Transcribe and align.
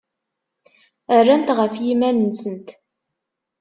Rrant 1.19 1.53
ɣef 1.57 1.73
yiman-nsent. 1.83 2.69